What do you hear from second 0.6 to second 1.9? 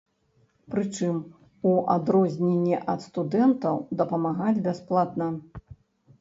Прычым, у